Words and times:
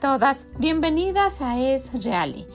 todas, 0.00 0.46
bienvenidas 0.58 1.42
a 1.42 1.60
Es 1.60 1.92
Reali. 2.02 2.46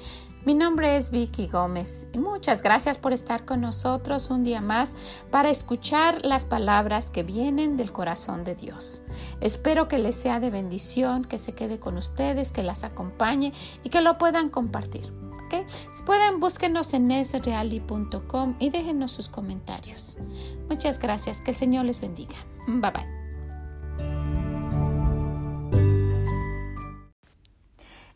Mi 0.46 0.56
nombre 0.56 0.98
es 0.98 1.12
Vicky 1.12 1.48
Gómez 1.48 2.08
y 2.12 2.18
muchas 2.18 2.64
gracias 2.64 2.98
por 2.98 3.14
estar 3.14 3.46
con 3.46 3.62
nosotros 3.62 4.32
un 4.32 4.44
día 4.44 4.62
más 4.62 4.96
para 5.30 5.52
escuchar 5.52 6.26
las 6.26 6.46
palabras 6.46 7.12
que 7.12 7.22
vienen 7.22 7.78
del 7.78 7.92
corazón 7.92 8.44
de 8.44 8.56
Dios. 8.56 9.04
Espero 9.42 9.88
que 9.88 10.00
les 10.00 10.16
sea 10.16 10.40
de 10.40 10.50
bendición, 10.50 11.24
que 11.24 11.38
se 11.38 11.54
quede 11.54 11.80
con 11.80 11.98
ustedes, 11.98 12.52
que 12.52 12.64
las 12.64 12.84
acompañe 12.84 13.54
y 13.84 13.90
que 13.90 14.02
lo 14.02 14.18
puedan 14.18 14.50
compartir. 14.50 15.14
Si 15.94 16.04
pueden, 16.04 16.42
búsquenos 16.42 16.94
en 16.94 17.10
esreali.com 17.12 18.56
y 18.60 18.72
déjenos 18.72 19.14
sus 19.14 19.30
comentarios. 19.30 20.18
Muchas 20.68 21.00
gracias, 21.00 21.40
que 21.40 21.52
el 21.52 21.58
Señor 21.58 21.86
les 21.86 22.02
bendiga. 22.02 22.36
Bye 22.68 22.92
bye. 22.92 23.25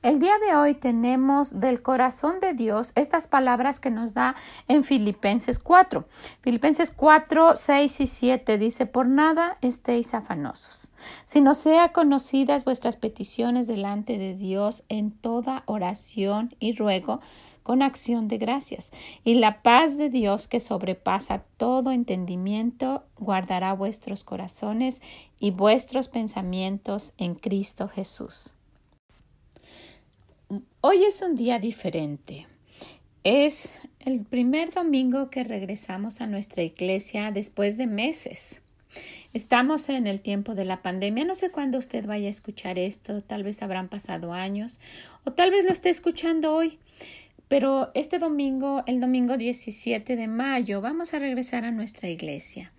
El 0.01 0.21
día 0.21 0.35
de 0.39 0.55
hoy 0.55 0.75
tenemos 0.75 1.59
del 1.59 1.81
corazón 1.81 2.39
de 2.39 2.53
Dios 2.53 2.93
estas 2.95 3.27
palabras 3.27 3.81
que 3.81 3.91
nos 3.91 4.13
da 4.13 4.33
en 4.69 4.85
Filipenses 4.85 5.59
4. 5.59 6.07
Filipenses 6.39 6.91
4, 6.91 7.57
6 7.57 7.99
y 7.99 8.07
7 8.07 8.57
dice, 8.57 8.85
por 8.85 9.07
nada 9.07 9.57
estéis 9.59 10.13
afanosos, 10.13 10.93
sino 11.25 11.53
sea 11.53 11.91
conocidas 11.91 12.63
vuestras 12.63 12.95
peticiones 12.95 13.67
delante 13.67 14.17
de 14.17 14.35
Dios 14.35 14.85
en 14.87 15.11
toda 15.11 15.63
oración 15.65 16.55
y 16.61 16.77
ruego 16.77 17.19
con 17.63 17.81
acción 17.81 18.29
de 18.29 18.37
gracias. 18.37 18.91
Y 19.25 19.33
la 19.33 19.61
paz 19.61 19.97
de 19.97 20.09
Dios 20.09 20.47
que 20.47 20.61
sobrepasa 20.61 21.43
todo 21.57 21.91
entendimiento 21.91 23.03
guardará 23.17 23.73
vuestros 23.73 24.23
corazones 24.23 25.01
y 25.41 25.51
vuestros 25.51 26.07
pensamientos 26.07 27.11
en 27.17 27.35
Cristo 27.35 27.89
Jesús. 27.89 28.55
Hoy 30.81 31.03
es 31.03 31.21
un 31.21 31.35
día 31.35 31.59
diferente. 31.59 32.47
Es 33.25 33.77
el 33.99 34.21
primer 34.21 34.73
domingo 34.73 35.29
que 35.29 35.43
regresamos 35.43 36.21
a 36.21 36.25
nuestra 36.25 36.63
iglesia 36.63 37.31
después 37.31 37.75
de 37.75 37.85
meses. 37.85 38.61
Estamos 39.33 39.89
en 39.89 40.07
el 40.07 40.21
tiempo 40.21 40.55
de 40.55 40.63
la 40.63 40.81
pandemia. 40.81 41.25
No 41.25 41.35
sé 41.35 41.51
cuándo 41.51 41.79
usted 41.79 42.05
vaya 42.05 42.27
a 42.27 42.31
escuchar 42.31 42.79
esto. 42.79 43.21
Tal 43.21 43.43
vez 43.43 43.61
habrán 43.61 43.89
pasado 43.89 44.31
años 44.31 44.79
o 45.25 45.33
tal 45.33 45.51
vez 45.51 45.65
lo 45.65 45.71
esté 45.71 45.89
escuchando 45.89 46.53
hoy. 46.53 46.79
Pero 47.49 47.91
este 47.93 48.17
domingo, 48.17 48.85
el 48.87 49.01
domingo 49.01 49.35
17 49.35 50.15
de 50.15 50.27
mayo, 50.27 50.79
vamos 50.79 51.13
a 51.13 51.19
regresar 51.19 51.65
a 51.65 51.71
nuestra 51.71 52.07
iglesia. 52.07 52.71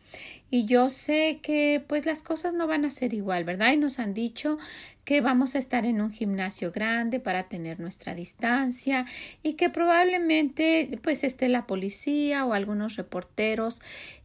Y 0.50 0.66
yo 0.66 0.88
sé 0.88 1.40
que 1.42 1.82
pues 1.86 2.06
las 2.06 2.22
cosas 2.22 2.54
no 2.54 2.66
van 2.66 2.84
a 2.84 2.90
ser 2.90 3.14
igual, 3.14 3.44
¿verdad? 3.44 3.72
Y 3.72 3.76
nos 3.76 3.98
han 3.98 4.14
dicho 4.14 4.58
que 5.04 5.20
vamos 5.20 5.54
a 5.54 5.58
estar 5.58 5.86
en 5.86 6.00
un 6.00 6.12
gimnasio 6.12 6.72
grande 6.72 7.20
para 7.20 7.48
tener 7.48 7.80
nuestra 7.80 8.14
distancia 8.14 9.06
y 9.42 9.54
que 9.54 9.70
probablemente 9.70 10.98
pues 11.02 11.24
esté 11.24 11.48
la 11.48 11.66
policía 11.66 12.44
o 12.44 12.52
algunos 12.52 12.96
reporteros 12.96 13.80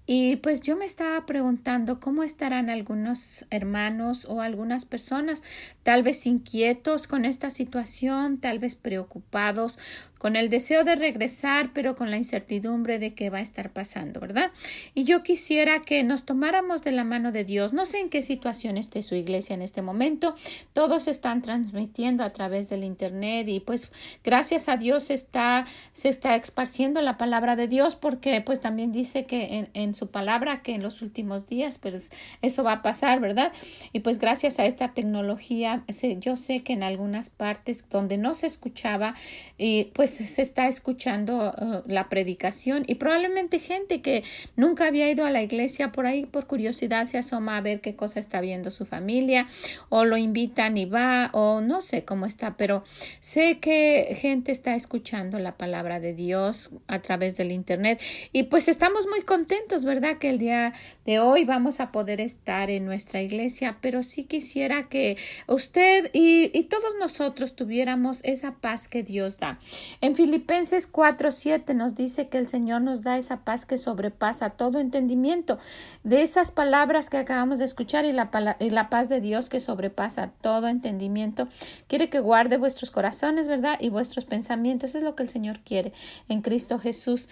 y 0.07 0.35
pues 0.35 0.61
yo 0.61 0.75
me 0.75 0.85
estaba 0.85 1.25
preguntando 1.25 1.99
cómo 1.99 2.21
estarán 2.21 2.69
algunos 2.69 3.47
hermanos 3.49 4.25
o 4.29 4.41
algunas 4.41 4.85
personas, 4.85 5.43
tal 5.81 6.03
vez 6.03 6.27
inquietos 6.27 7.07
con 7.07 7.25
esta 7.25 7.49
situación, 7.49 8.39
tal 8.39 8.59
vez 8.59 8.75
preocupados, 8.75 9.79
con 10.19 10.35
el 10.35 10.49
deseo 10.49 10.83
de 10.83 10.95
regresar, 10.95 11.71
pero 11.73 11.95
con 11.95 12.11
la 12.11 12.17
incertidumbre 12.17 12.99
de 12.99 13.15
qué 13.15 13.31
va 13.31 13.39
a 13.39 13.41
estar 13.41 13.71
pasando, 13.71 14.19
¿verdad? 14.19 14.51
Y 14.93 15.05
yo 15.05 15.23
quisiera 15.23 15.81
que 15.81 16.03
nos 16.03 16.14
tomáramos 16.23 16.83
de 16.83 16.91
la 16.91 17.03
mano 17.03 17.31
de 17.31 17.43
Dios. 17.43 17.73
No 17.73 17.85
sé 17.85 17.99
en 17.99 18.09
qué 18.09 18.21
situación 18.21 18.77
esté 18.77 19.01
su 19.01 19.15
iglesia 19.15 19.53
en 19.53 19.61
este 19.61 19.81
momento. 19.81 20.35
Todos 20.73 21.07
están 21.07 21.41
transmitiendo 21.41 22.23
a 22.23 22.31
través 22.31 22.69
del 22.69 22.83
Internet 22.83 23.49
y 23.49 23.59
pues 23.59 23.91
gracias 24.23 24.69
a 24.69 24.77
Dios 24.77 25.09
está, 25.09 25.65
se 25.93 26.09
está 26.09 26.35
esparciendo 26.35 27.01
la 27.01 27.17
palabra 27.17 27.55
de 27.55 27.67
Dios 27.67 27.95
porque 27.95 28.39
pues 28.41 28.61
también 28.61 28.91
dice 28.91 29.25
que 29.25 29.67
en 29.73 29.95
su 29.95 30.07
palabra 30.07 30.61
que 30.61 30.75
en 30.75 30.83
los 30.83 31.01
últimos 31.01 31.47
días, 31.47 31.77
pues 31.77 32.11
eso 32.41 32.63
va 32.63 32.73
a 32.73 32.81
pasar, 32.81 33.19
¿verdad? 33.19 33.51
Y 33.91 33.99
pues 33.99 34.19
gracias 34.19 34.59
a 34.59 34.65
esta 34.65 34.93
tecnología, 34.93 35.83
yo 36.19 36.35
sé 36.35 36.63
que 36.63 36.73
en 36.73 36.83
algunas 36.83 37.29
partes 37.29 37.87
donde 37.89 38.17
no 38.17 38.33
se 38.33 38.47
escuchaba, 38.47 39.15
y 39.57 39.85
pues 39.85 40.11
se 40.11 40.41
está 40.41 40.67
escuchando 40.67 41.53
uh, 41.57 41.81
la 41.89 42.09
predicación 42.09 42.83
y 42.87 42.95
probablemente 42.95 43.59
gente 43.59 44.01
que 44.01 44.23
nunca 44.55 44.87
había 44.87 45.09
ido 45.09 45.25
a 45.25 45.31
la 45.31 45.41
iglesia 45.41 45.91
por 45.91 46.04
ahí 46.07 46.25
por 46.25 46.47
curiosidad 46.47 47.05
se 47.05 47.17
asoma 47.17 47.57
a 47.57 47.61
ver 47.61 47.81
qué 47.81 47.95
cosa 47.95 48.19
está 48.19 48.41
viendo 48.41 48.71
su 48.71 48.85
familia 48.85 49.47
o 49.89 50.05
lo 50.05 50.17
invitan 50.17 50.77
y 50.77 50.85
va 50.85 51.29
o 51.33 51.61
no 51.61 51.81
sé 51.81 52.05
cómo 52.05 52.25
está, 52.25 52.57
pero 52.57 52.83
sé 53.19 53.59
que 53.59 54.15
gente 54.19 54.51
está 54.51 54.75
escuchando 54.75 55.39
la 55.39 55.57
palabra 55.57 55.99
de 55.99 56.13
Dios 56.13 56.71
a 56.87 57.01
través 57.01 57.37
del 57.37 57.51
internet 57.51 58.01
y 58.31 58.43
pues 58.43 58.67
estamos 58.67 59.07
muy 59.07 59.21
contentos, 59.21 59.85
¿verdad? 59.85 60.17
Que 60.17 60.29
el 60.29 60.39
día 60.39 60.73
de 61.05 61.19
hoy 61.19 61.45
vamos 61.45 61.79
a 61.79 61.91
poder 61.91 62.21
estar 62.21 62.69
en 62.69 62.85
nuestra 62.85 63.21
iglesia, 63.21 63.77
pero 63.81 64.03
sí 64.03 64.23
quisiera 64.23 64.89
que 64.89 65.17
usted 65.47 66.09
y, 66.13 66.51
y 66.57 66.63
todos 66.63 66.95
nosotros 66.99 67.55
tuviéramos 67.55 68.21
esa 68.23 68.55
paz 68.55 68.87
que 68.87 69.03
Dios 69.03 69.37
da. 69.37 69.59
En 70.01 70.15
Filipenses 70.15 70.91
4:7 70.91 71.73
nos 71.73 71.95
dice 71.95 72.27
que 72.27 72.37
el 72.37 72.47
Señor 72.47 72.81
nos 72.81 73.01
da 73.01 73.17
esa 73.17 73.43
paz 73.43 73.65
que 73.65 73.77
sobrepasa 73.77 74.51
todo 74.51 74.79
entendimiento. 74.79 75.59
De 76.03 76.21
esas 76.21 76.51
palabras 76.51 77.09
que 77.09 77.17
acabamos 77.17 77.59
de 77.59 77.65
escuchar 77.65 78.05
y 78.05 78.11
la, 78.11 78.57
y 78.59 78.69
la 78.69 78.89
paz 78.89 79.09
de 79.09 79.21
Dios 79.21 79.49
que 79.49 79.59
sobrepasa 79.59 80.31
todo 80.41 80.67
entendimiento, 80.67 81.47
quiere 81.87 82.09
que 82.09 82.19
guarde 82.19 82.57
vuestros 82.57 82.91
corazones, 82.91 83.47
¿verdad? 83.47 83.77
Y 83.79 83.89
vuestros 83.89 84.25
pensamientos. 84.25 84.95
es 84.95 85.03
lo 85.03 85.15
que 85.15 85.23
el 85.23 85.29
Señor 85.29 85.59
quiere 85.59 85.93
en 86.29 86.41
Cristo 86.41 86.79
Jesús. 86.79 87.29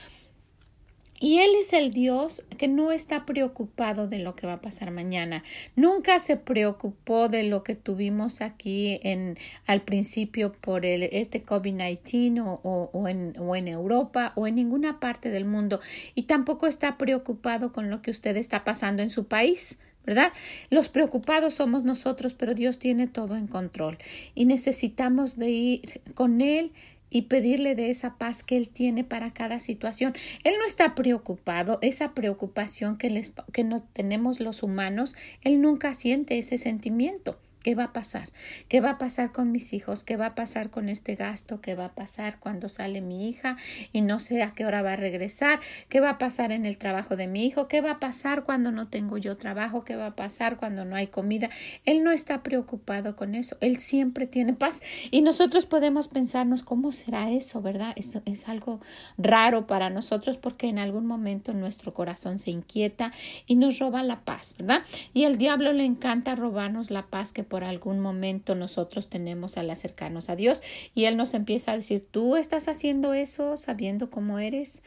Y 1.23 1.39
Él 1.39 1.51
es 1.57 1.71
el 1.71 1.93
Dios 1.93 2.43
que 2.57 2.67
no 2.67 2.91
está 2.91 3.25
preocupado 3.25 4.09
de 4.09 4.19
lo 4.19 4.35
que 4.35 4.45
va 4.45 4.55
a 4.55 4.61
pasar 4.61 4.91
mañana. 4.91 5.41
Nunca 5.77 6.19
se 6.19 6.35
preocupó 6.35 7.29
de 7.29 7.43
lo 7.43 7.63
que 7.63 7.75
tuvimos 7.75 8.41
aquí 8.41 8.99
en, 9.03 9.37
al 9.65 9.83
principio 9.83 10.51
por 10.51 10.85
el, 10.85 11.03
este 11.03 11.41
COVID-19 11.41 12.43
o, 12.63 12.89
o, 12.91 13.07
en, 13.07 13.35
o 13.39 13.55
en 13.55 13.69
Europa 13.69 14.33
o 14.35 14.47
en 14.47 14.55
ninguna 14.55 14.99
parte 14.99 15.29
del 15.29 15.45
mundo. 15.45 15.79
Y 16.13 16.23
tampoco 16.23 16.67
está 16.67 16.97
preocupado 16.97 17.71
con 17.71 17.89
lo 17.89 18.01
que 18.01 18.11
usted 18.11 18.35
está 18.35 18.65
pasando 18.65 19.01
en 19.01 19.09
su 19.09 19.25
país. 19.25 19.79
¿verdad? 20.05 20.33
Los 20.69 20.89
preocupados 20.89 21.53
somos 21.53 21.85
nosotros, 21.85 22.33
pero 22.33 22.53
Dios 22.53 22.77
tiene 22.77 23.07
todo 23.07 23.37
en 23.37 23.47
control 23.47 23.97
y 24.35 24.43
necesitamos 24.43 25.37
de 25.37 25.49
ir 25.49 26.01
con 26.13 26.41
Él 26.41 26.73
y 27.13 27.23
pedirle 27.23 27.75
de 27.75 27.91
esa 27.91 28.17
paz 28.17 28.43
que 28.43 28.57
Él 28.57 28.67
tiene 28.67 29.03
para 29.03 29.31
cada 29.31 29.59
situación. 29.59 30.13
Él 30.43 30.55
no 30.59 30.65
está 30.65 30.95
preocupado, 30.95 31.77
esa 31.81 32.13
preocupación 32.13 32.97
que, 32.97 33.11
les, 33.11 33.33
que 33.53 33.63
no 33.63 33.83
tenemos 33.83 34.39
los 34.39 34.63
humanos, 34.63 35.15
Él 35.41 35.61
nunca 35.61 35.93
siente 35.93 36.39
ese 36.39 36.57
sentimiento. 36.57 37.37
¿Qué 37.63 37.75
va 37.75 37.85
a 37.85 37.93
pasar? 37.93 38.29
¿Qué 38.67 38.81
va 38.81 38.91
a 38.91 38.97
pasar 38.97 39.31
con 39.31 39.53
mis 39.53 39.71
hijos? 39.71 40.03
¿Qué 40.03 40.17
va 40.17 40.27
a 40.27 40.35
pasar 40.35 40.69
con 40.69 40.89
este 40.89 41.15
gasto? 41.15 41.61
¿Qué 41.61 41.75
va 41.75 41.85
a 41.85 41.95
pasar 41.95 42.37
cuando 42.41 42.67
sale 42.67 42.99
mi 42.99 43.29
hija 43.29 43.55
y 43.93 44.01
no 44.01 44.19
sé 44.19 44.43
a 44.43 44.51
qué 44.53 44.65
hora 44.65 44.81
va 44.81 44.93
a 44.93 44.95
regresar? 44.97 45.61
¿Qué 45.87 46.01
va 46.01 46.09
a 46.09 46.17
pasar 46.17 46.51
en 46.51 46.65
el 46.65 46.77
trabajo 46.77 47.15
de 47.15 47.27
mi 47.27 47.45
hijo? 47.45 47.69
¿Qué 47.69 47.79
va 47.79 47.91
a 47.91 47.99
pasar 48.01 48.43
cuando 48.43 48.73
no 48.73 48.89
tengo 48.89 49.17
yo 49.17 49.37
trabajo? 49.37 49.85
¿Qué 49.85 49.95
va 49.95 50.07
a 50.07 50.15
pasar 50.17 50.57
cuando 50.57 50.83
no 50.83 50.97
hay 50.97 51.07
comida? 51.07 51.49
Él 51.85 52.03
no 52.03 52.11
está 52.11 52.43
preocupado 52.43 53.15
con 53.15 53.33
eso. 53.33 53.55
Él 53.61 53.77
siempre 53.79 54.27
tiene 54.27 54.51
paz. 54.51 54.81
Y 55.09 55.21
nosotros 55.21 55.65
podemos 55.65 56.09
pensarnos 56.09 56.63
cómo 56.63 56.91
será 56.91 57.31
eso, 57.31 57.61
¿verdad? 57.61 57.93
Eso 57.95 58.21
es 58.25 58.49
algo 58.49 58.81
raro 59.17 59.67
para 59.67 59.89
nosotros 59.89 60.37
porque 60.37 60.67
en 60.67 60.79
algún 60.79 61.05
momento 61.05 61.53
nuestro 61.53 61.93
corazón 61.93 62.39
se 62.39 62.51
inquieta 62.51 63.13
y 63.47 63.55
nos 63.55 63.79
roba 63.79 64.03
la 64.03 64.25
paz, 64.25 64.53
¿verdad? 64.57 64.83
Y 65.13 65.23
el 65.23 65.37
diablo 65.37 65.71
le 65.71 65.85
encanta 65.85 66.35
robarnos 66.35 66.91
la 66.91 67.07
paz 67.07 67.31
que 67.31 67.52
por 67.53 67.63
algún 67.63 67.99
momento 67.99 68.55
nosotros 68.55 69.11
tenemos 69.11 69.59
al 69.59 69.69
acercarnos 69.69 70.31
a 70.31 70.35
Dios 70.35 70.63
y 70.95 71.05
Él 71.05 71.17
nos 71.17 71.35
empieza 71.35 71.71
a 71.71 71.75
decir, 71.75 72.03
tú 72.09 72.35
estás 72.35 72.67
haciendo 72.67 73.13
eso 73.13 73.57
sabiendo 73.57 74.09
cómo 74.09 74.39
eres. 74.39 74.81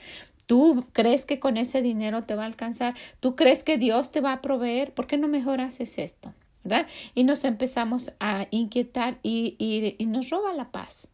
¿Tú 0.47 0.85
crees 0.93 1.27
que 1.27 1.39
con 1.39 1.59
ese 1.59 1.81
dinero 1.81 2.25
te 2.25 2.35
va 2.35 2.43
a 2.43 2.47
alcanzar? 2.47 2.97
¿Tú 3.21 3.37
crees 3.37 3.63
que 3.63 3.79
Dios 3.79 4.11
te 4.11 4.21
va 4.21 4.33
a 4.33 4.43
proveer? 4.43 4.93
¿Por 4.93 5.07
qué 5.07 5.17
no 5.17 5.29
mejor 5.29 5.61
haces 5.61 5.97
esto? 5.99 6.35
Y 7.15 7.23
nos 7.23 7.45
empezamos 7.45 8.15
a 8.19 8.49
inquietar 8.51 9.21
y, 9.23 9.55
y 9.97 10.07
nos 10.07 10.31
roba 10.31 10.53
la 10.53 10.73
paz 10.73 11.13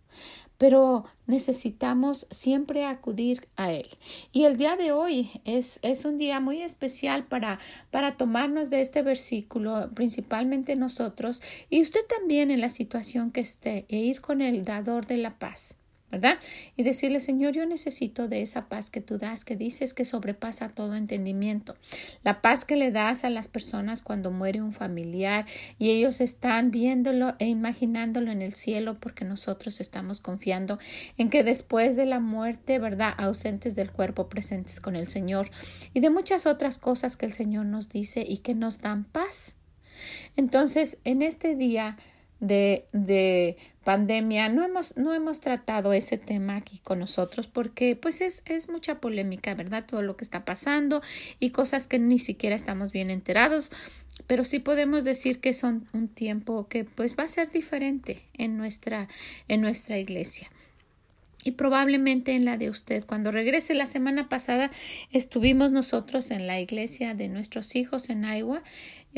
pero 0.62 1.05
necesitamos 1.26 2.29
siempre 2.31 2.85
acudir 2.85 3.49
a 3.56 3.73
Él. 3.73 3.88
Y 4.31 4.44
el 4.44 4.56
día 4.56 4.76
de 4.76 4.93
hoy 4.93 5.29
es, 5.44 5.81
es 5.82 6.05
un 6.05 6.19
día 6.19 6.38
muy 6.38 6.62
especial 6.62 7.25
para, 7.25 7.59
para 7.91 8.17
tomarnos 8.17 8.70
de 8.70 8.81
este 8.81 9.03
versículo, 9.03 9.91
principalmente 9.93 10.76
nosotros, 10.76 11.43
y 11.69 11.82
usted 11.82 12.03
también 12.06 12.53
en 12.53 12.61
la 12.61 12.69
situación 12.69 13.32
que 13.32 13.41
esté, 13.41 13.87
e 13.88 13.97
ir 13.97 14.20
con 14.20 14.41
el 14.41 14.62
dador 14.64 15.09
de 15.09 15.17
la 15.17 15.37
paz. 15.37 15.81
¿Verdad? 16.12 16.38
Y 16.76 16.82
decirle, 16.82 17.20
Señor, 17.20 17.55
yo 17.55 17.64
necesito 17.64 18.29
de 18.29 18.43
esa 18.43 18.69
paz 18.69 18.91
que 18.91 19.00
tú 19.00 19.17
das, 19.17 19.47
que 19.47 19.56
dices 19.56 19.94
que 19.94 20.05
sobrepasa 20.05 20.69
todo 20.69 20.94
entendimiento. 20.94 21.75
La 22.23 22.43
paz 22.43 22.67
que 22.67 22.76
le 22.76 22.91
das 22.91 23.25
a 23.25 23.31
las 23.31 23.49
personas 23.49 24.03
cuando 24.03 24.31
muere 24.31 24.61
un 24.61 24.75
familiar 24.75 25.47
y 25.79 25.91
ellos 25.91 26.20
están 26.20 26.70
viéndolo 26.70 27.35
e 27.38 27.47
imaginándolo 27.49 28.31
en 28.31 28.43
el 28.43 28.53
cielo 28.53 28.99
porque 29.00 29.25
nosotros 29.25 29.81
estamos 29.81 30.20
confiando 30.20 30.79
en 31.17 31.31
que 31.31 31.44
después 31.44 31.97
de 31.97 32.05
la 32.05 32.20
muerte, 32.20 32.79
¿verdad? 32.79 33.14
Ausentes 33.17 33.75
del 33.75 33.91
cuerpo, 33.91 34.29
presentes 34.29 34.81
con 34.81 34.97
el 34.97 35.09
Señor 35.09 35.50
y 35.94 36.00
de 36.00 36.11
muchas 36.11 36.44
otras 36.47 36.76
cosas 36.79 37.17
que 37.17 37.25
el 37.25 37.32
Señor 37.32 37.64
nos 37.64 37.88
dice 37.88 38.23
y 38.29 38.38
que 38.38 38.55
nos 38.55 38.82
dan 38.82 39.05
paz. 39.05 39.56
Entonces, 40.37 40.99
en 41.05 41.23
este 41.23 41.56
día, 41.56 41.97
de, 42.42 42.86
de 42.92 43.56
pandemia, 43.84 44.48
no 44.48 44.64
hemos, 44.64 44.96
no 44.96 45.14
hemos 45.14 45.40
tratado 45.40 45.92
ese 45.92 46.18
tema 46.18 46.56
aquí 46.56 46.78
con 46.82 46.98
nosotros 46.98 47.46
porque 47.46 47.94
pues 47.96 48.20
es, 48.20 48.42
es 48.46 48.68
mucha 48.68 49.00
polémica, 49.00 49.54
¿verdad? 49.54 49.84
Todo 49.86 50.02
lo 50.02 50.16
que 50.16 50.24
está 50.24 50.44
pasando 50.44 51.02
y 51.38 51.50
cosas 51.50 51.86
que 51.86 52.00
ni 52.00 52.18
siquiera 52.18 52.56
estamos 52.56 52.90
bien 52.90 53.10
enterados, 53.10 53.70
pero 54.26 54.42
sí 54.44 54.58
podemos 54.58 55.04
decir 55.04 55.40
que 55.40 55.52
son 55.52 55.88
un 55.92 56.08
tiempo 56.08 56.66
que 56.68 56.84
pues 56.84 57.16
va 57.16 57.24
a 57.24 57.28
ser 57.28 57.50
diferente 57.50 58.22
en 58.34 58.56
nuestra, 58.56 59.08
en 59.46 59.60
nuestra 59.60 59.98
iglesia 59.98 60.50
y 61.44 61.52
probablemente 61.52 62.32
en 62.32 62.44
la 62.44 62.56
de 62.56 62.70
usted. 62.70 63.04
Cuando 63.04 63.32
regrese 63.32 63.74
la 63.74 63.86
semana 63.86 64.28
pasada 64.28 64.70
estuvimos 65.12 65.72
nosotros 65.72 66.30
en 66.30 66.46
la 66.46 66.60
iglesia 66.60 67.14
de 67.14 67.28
nuestros 67.28 67.74
hijos 67.76 68.10
en 68.10 68.24
Iowa 68.24 68.62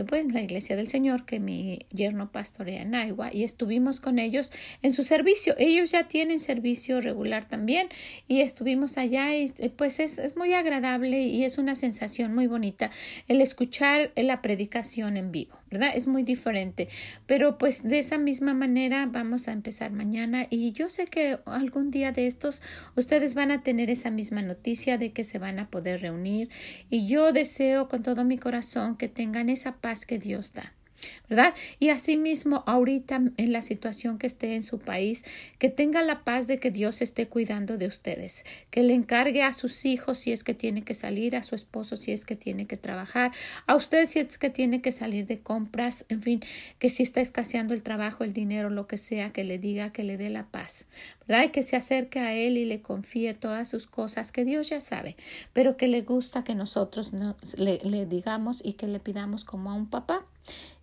pues 0.02 0.32
la 0.32 0.43
iglesia 0.43 0.76
del 0.76 0.88
Señor 0.88 1.25
que 1.25 1.38
mi 1.38 1.87
yerno 1.91 2.32
pastorea 2.32 2.82
en 2.82 2.94
Iowa 2.94 3.32
y 3.32 3.44
estuvimos 3.44 4.00
con 4.00 4.19
ellos 4.19 4.52
en 4.82 4.91
su 4.91 5.05
servicio. 5.05 5.55
Ellos 5.58 5.93
ya 5.93 6.08
tienen 6.08 6.41
servicio 6.41 7.00
regular 7.00 7.49
también 7.49 7.88
y 8.26 8.41
estuvimos 8.41 8.99
allá 8.99 9.37
y 9.37 9.49
pues 9.76 10.00
es, 10.00 10.19
es 10.19 10.37
muy 10.37 10.55
agradable 10.55 11.20
y 11.20 11.44
es 11.44 11.58
una 11.58 11.75
sensación 11.75 12.35
muy 12.35 12.46
bonita 12.46 12.91
el 13.29 13.41
escuchar 13.41 14.11
la 14.17 14.43
predicación 14.43 15.17
en 15.17 15.31
vivo, 15.32 15.58
¿verdad? 15.70 15.91
Es 15.94 16.06
muy 16.06 16.23
diferente, 16.23 16.88
pero 17.26 17.58
pues 17.58 17.82
de 17.82 17.99
esa 17.99 18.19
misma 18.19 18.55
manera 18.55 19.06
vamos 19.06 19.49
a 19.49 19.52
empezar 19.52 19.93
mañana 19.93 20.46
y 20.50 20.73
yo 20.73 20.88
sé 20.88 21.06
que 21.06 21.38
algún 21.46 21.91
día 21.91 22.12
de 22.12 22.26
estos 22.26 22.62
ustedes 22.96 23.35
van 23.35 23.50
a 23.50 23.62
tener 23.62 23.91
esa 23.91 24.11
misma 24.11 24.43
noticia 24.43 24.99
de 24.99 25.12
que 25.12 25.25
se 25.25 25.38
van 25.38 25.58
a 25.58 25.69
poder 25.70 26.00
reunir 26.00 26.49
y 26.91 27.06
yo 27.06 27.32
deseo 27.32 27.88
con 27.88 28.02
todo 28.02 28.25
mi 28.25 28.38
corazón 28.38 28.96
que 28.96 29.08
tengan 29.08 29.49
esa 29.49 29.76
paz 29.84 30.02
que 30.06 30.16
Dios 30.16 30.50
da. 30.50 30.72
¿Verdad? 31.28 31.54
Y 31.78 31.88
asimismo, 31.88 32.64
ahorita 32.66 33.20
en 33.36 33.52
la 33.52 33.62
situación 33.62 34.18
que 34.18 34.26
esté 34.26 34.54
en 34.54 34.62
su 34.62 34.78
país, 34.78 35.24
que 35.58 35.68
tenga 35.68 36.02
la 36.02 36.24
paz 36.24 36.46
de 36.46 36.58
que 36.58 36.70
Dios 36.70 37.02
esté 37.02 37.28
cuidando 37.28 37.76
de 37.78 37.86
ustedes, 37.86 38.44
que 38.70 38.82
le 38.82 38.94
encargue 38.94 39.42
a 39.42 39.52
sus 39.52 39.84
hijos 39.84 40.18
si 40.18 40.32
es 40.32 40.44
que 40.44 40.54
tiene 40.54 40.82
que 40.82 40.94
salir, 40.94 41.36
a 41.36 41.42
su 41.42 41.54
esposo 41.54 41.96
si 41.96 42.12
es 42.12 42.24
que 42.24 42.36
tiene 42.36 42.66
que 42.66 42.76
trabajar, 42.76 43.32
a 43.66 43.74
usted 43.74 44.08
si 44.08 44.20
es 44.20 44.38
que 44.38 44.50
tiene 44.50 44.80
que 44.80 44.92
salir 44.92 45.26
de 45.26 45.40
compras, 45.40 46.06
en 46.08 46.22
fin, 46.22 46.40
que 46.78 46.90
si 46.90 47.02
está 47.02 47.20
escaseando 47.20 47.74
el 47.74 47.82
trabajo, 47.82 48.24
el 48.24 48.32
dinero, 48.32 48.70
lo 48.70 48.86
que 48.86 48.98
sea, 48.98 49.32
que 49.32 49.44
le 49.44 49.58
diga, 49.58 49.92
que 49.92 50.04
le 50.04 50.16
dé 50.16 50.30
la 50.30 50.46
paz, 50.46 50.88
¿verdad? 51.26 51.44
Y 51.44 51.48
que 51.50 51.62
se 51.62 51.76
acerque 51.76 52.20
a 52.20 52.34
Él 52.34 52.56
y 52.56 52.64
le 52.64 52.80
confíe 52.80 53.34
todas 53.34 53.68
sus 53.68 53.86
cosas, 53.86 54.32
que 54.32 54.44
Dios 54.44 54.68
ya 54.68 54.80
sabe, 54.80 55.16
pero 55.52 55.76
que 55.76 55.88
le 55.88 56.02
gusta 56.02 56.44
que 56.44 56.54
nosotros 56.54 57.12
le, 57.56 57.78
le 57.78 58.06
digamos 58.06 58.60
y 58.64 58.74
que 58.74 58.86
le 58.86 59.00
pidamos 59.00 59.44
como 59.44 59.70
a 59.70 59.74
un 59.74 59.88
papá 59.88 60.24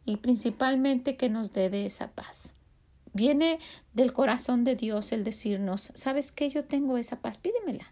y 0.05 0.17
principalmente 0.17 1.15
que 1.15 1.29
nos 1.29 1.53
dé 1.53 1.69
de 1.69 1.85
esa 1.85 2.11
paz. 2.11 2.55
Viene 3.13 3.59
del 3.93 4.13
corazón 4.13 4.63
de 4.63 4.75
Dios 4.75 5.11
el 5.11 5.23
decirnos, 5.23 5.91
¿sabes 5.95 6.31
qué? 6.31 6.49
Yo 6.49 6.63
tengo 6.63 6.97
esa 6.97 7.21
paz, 7.21 7.37
pídemela, 7.37 7.91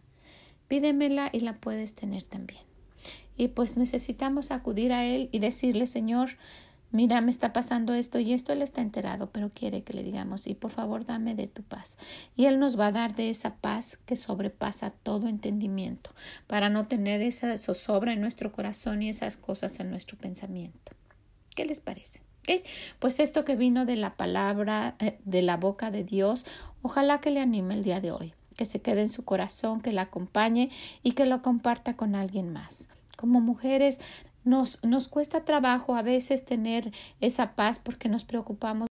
pídemela 0.68 1.30
y 1.34 1.42
la 1.42 1.54
puedes 1.54 1.94
tener 1.94 2.24
también. 2.24 2.62
Y 3.36 3.50
pues 3.50 3.78
necesitamos 3.78 4.52
acudir 4.52 4.94
a 4.94 5.06
Él 5.06 5.30
y 5.32 5.40
decirle, 5.40 5.88
Señor, 5.88 6.32
mira, 6.92 7.22
me 7.22 7.32
está 7.32 7.54
pasando 7.54 7.94
esto 7.94 8.20
y 8.20 8.34
esto, 8.34 8.54
Él 8.54 8.62
está 8.62 8.82
enterado, 8.82 9.30
pero 9.32 9.50
quiere 9.50 9.84
que 9.84 9.94
le 9.94 10.04
digamos, 10.04 10.48
y 10.48 10.56
por 10.56 10.72
favor 10.72 11.06
dame 11.06 11.36
de 11.36 11.48
tu 11.48 11.64
paz. 11.64 11.98
Y 12.36 12.46
Él 12.46 12.60
nos 12.60 12.80
va 12.80 12.88
a 12.88 12.92
dar 12.92 13.16
de 13.16 13.30
esa 13.30 13.56
paz 13.56 13.98
que 14.06 14.16
sobrepasa 14.16 14.92
todo 14.92 15.28
entendimiento, 15.28 16.12
para 16.48 16.70
no 16.70 16.88
tener 16.88 17.22
esa 17.22 17.56
zozobra 17.58 18.14
en 18.14 18.22
nuestro 18.22 18.52
corazón 18.52 19.02
y 19.02 19.10
esas 19.10 19.38
cosas 19.38 19.80
en 19.80 19.90
nuestro 19.90 20.18
pensamiento. 20.18 20.94
¿Qué 21.60 21.66
les 21.66 21.82
parece? 21.82 22.22
Pues 23.00 23.20
esto 23.20 23.44
que 23.44 23.58
vino 23.58 23.86
de 23.86 23.98
la 23.98 24.16
palabra 24.16 24.96
eh, 25.00 25.20
de 25.26 25.42
la 25.42 25.58
boca 25.58 25.92
de 25.92 26.06
Dios, 26.06 26.46
ojalá 26.82 27.20
que 27.20 27.32
le 27.32 27.42
anime 27.42 27.74
el 27.74 27.84
día 27.84 28.00
de 28.00 28.12
hoy, 28.12 28.34
que 28.56 28.64
se 28.64 28.80
quede 28.80 29.02
en 29.02 29.10
su 29.10 29.26
corazón, 29.26 29.82
que 29.82 29.92
la 29.92 30.04
acompañe 30.04 30.70
y 31.04 31.12
que 31.12 31.26
lo 31.26 31.42
comparta 31.42 31.98
con 31.98 32.16
alguien 32.16 32.54
más. 32.54 32.88
Como 33.18 33.42
mujeres 33.42 34.00
nos, 34.46 34.82
nos 34.86 35.10
cuesta 35.10 35.44
trabajo 35.44 35.98
a 35.98 36.02
veces 36.02 36.46
tener 36.46 36.94
esa 37.20 37.56
paz 37.56 37.80
porque 37.80 38.08
nos 38.08 38.24
preocupamos, 38.24 38.88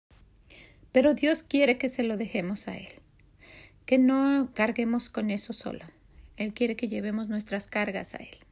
pero 0.91 1.13
Dios 1.13 1.43
quiere 1.43 1.77
que 1.77 1.91
se 1.91 2.03
lo 2.03 2.17
dejemos 2.17 2.67
a 2.67 2.79
Él, 2.79 2.95
que 3.85 3.99
no 3.99 4.49
carguemos 4.55 5.11
con 5.11 5.31
eso 5.31 5.53
solo. 5.53 5.85
Él 6.39 6.55
quiere 6.55 6.77
que 6.77 6.89
llevemos 6.89 7.29
nuestras 7.29 7.67
cargas 7.67 8.15
a 8.15 8.21
Él. 8.21 8.44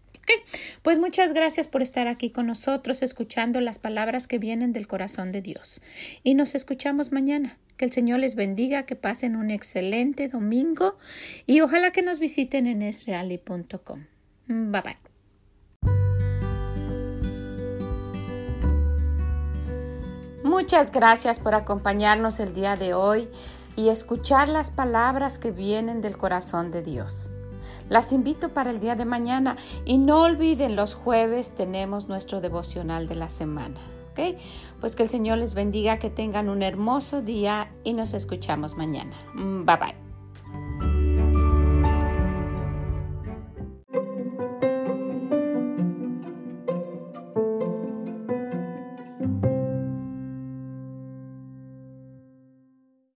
Pues 0.83 0.99
muchas 0.99 1.33
gracias 1.33 1.67
por 1.67 1.83
estar 1.83 2.09
aquí 2.09 2.31
con 2.31 2.47
nosotros 2.47 3.03
escuchando 3.03 3.61
las 3.61 3.79
palabras 3.79 4.27
que 4.27 4.39
vienen 4.39 4.73
del 4.73 4.87
corazón 4.87 5.33
de 5.33 5.43
Dios. 5.43 5.83
Y 6.23 6.35
nos 6.35 6.55
escuchamos 6.55 7.13
mañana. 7.13 7.59
Que 7.77 7.87
el 7.87 7.93
Señor 7.93 8.21
les 8.21 8.35
bendiga, 8.35 8.85
que 8.85 8.97
pasen 8.97 9.35
un 9.35 9.51
excelente 9.51 10.29
domingo 10.29 10.99
y 11.47 11.63
ojalá 11.63 11.91
que 11.91 12.03
nos 12.03 12.19
visiten 12.21 12.67
en 12.67 12.83
esreali.com. 12.83 14.05
Bye 14.47 14.83
bye. 14.83 14.99
Muchas 20.45 20.93
gracias 20.93 21.39
por 21.39 21.55
acompañarnos 21.55 22.39
el 22.41 22.53
día 22.53 22.77
de 22.77 22.95
hoy 22.95 23.29
y 23.75 23.89
escuchar 23.89 24.49
las 24.49 24.71
palabras 24.71 25.39
que 25.39 25.51
vienen 25.51 26.01
del 26.03 26.17
corazón 26.17 26.71
de 26.71 26.83
Dios. 26.83 27.33
Las 27.89 28.13
invito 28.13 28.51
para 28.51 28.71
el 28.71 28.81
día 28.81 28.97
de 28.97 29.05
mañana 29.05 29.57
y 29.85 29.99
no 29.99 30.23
olviden 30.23 30.77
los 30.77 30.95
jueves 30.95 31.51
tenemos 31.55 32.09
nuestro 32.09 32.41
devocional 32.41 33.09
de 33.09 33.15
la 33.15 33.29
semana. 33.29 33.81
¿ok? 34.13 34.39
Pues 34.81 34.97
que 34.97 35.03
el 35.03 35.09
Señor 35.09 35.39
les 35.39 35.55
bendiga, 35.55 35.99
que 35.99 36.11
tengan 36.11 36.49
un 36.49 36.63
hermoso 36.63 37.23
día 37.23 37.73
y 37.85 37.95
nos 37.95 38.15
escuchamos 38.15 38.77
mañana. 38.77 39.17
Bye 39.35 39.77
bye. 39.77 40.12